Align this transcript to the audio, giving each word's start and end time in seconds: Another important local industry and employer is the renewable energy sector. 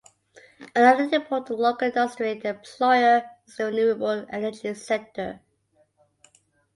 Another 0.75 1.03
important 1.15 1.59
local 1.59 1.87
industry 1.89 2.31
and 2.31 2.43
employer 2.43 3.23
is 3.45 3.57
the 3.57 3.65
renewable 3.65 4.25
energy 4.31 4.73
sector. 4.73 5.41